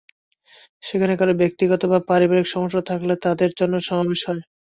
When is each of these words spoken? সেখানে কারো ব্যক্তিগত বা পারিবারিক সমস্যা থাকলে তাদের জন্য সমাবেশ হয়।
সেখানে 0.83 1.13
কারো 1.15 1.33
ব্যক্তিগত 1.41 1.81
বা 1.91 1.99
পারিবারিক 2.09 2.47
সমস্যা 2.49 2.81
থাকলে 2.89 3.13
তাদের 3.25 3.49
জন্য 3.59 3.73
সমাবেশ 3.87 4.19
হয়। 4.27 4.41